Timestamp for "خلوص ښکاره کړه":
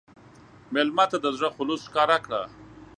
1.55-2.41